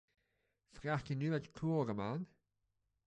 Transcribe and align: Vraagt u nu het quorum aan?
Vraagt 0.69 1.09
u 1.09 1.13
nu 1.15 1.33
het 1.33 1.51
quorum 1.51 2.01
aan? 2.01 2.27